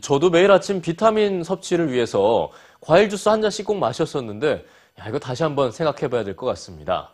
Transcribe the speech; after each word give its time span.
저도 0.00 0.30
매일 0.30 0.50
아침 0.50 0.80
비타민 0.80 1.42
섭취를 1.42 1.92
위해서 1.92 2.50
과일 2.80 3.08
주스 3.08 3.28
한 3.28 3.42
잔씩 3.42 3.64
꼭 3.66 3.78
마셨었는데, 3.78 4.64
야, 5.00 5.08
이거 5.08 5.18
다시 5.18 5.42
한번 5.42 5.70
생각해 5.70 6.08
봐야 6.08 6.24
될 6.24 6.36
것 6.36 6.46
같습니다. 6.46 7.10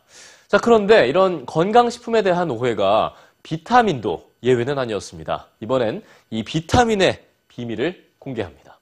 자, 0.48 0.58
그런데 0.58 1.08
이런 1.08 1.46
건강식품에 1.46 2.22
대한 2.22 2.50
오해가 2.50 3.14
비타민도 3.42 4.30
예외는 4.42 4.78
아니었습니다. 4.78 5.46
이번엔 5.60 6.02
이 6.30 6.44
비타민의 6.44 7.24
비밀을 7.48 8.10
공개합니다. 8.18 8.78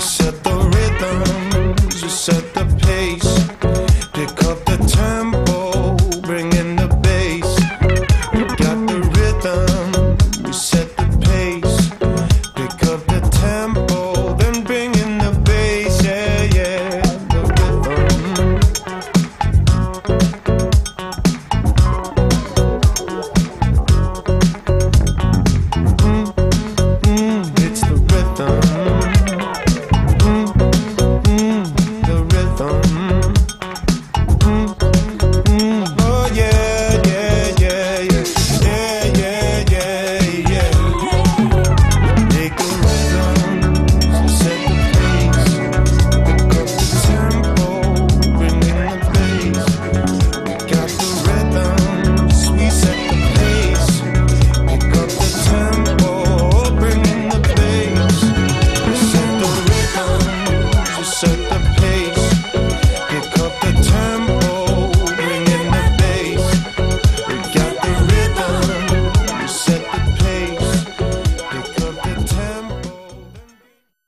set 0.00 0.42
the 0.44 0.54
rhythms, 0.74 2.12
set 2.12 2.54
the 2.54 2.64
pace. 2.80 3.32
Pick 4.14 4.42
up 4.44 4.59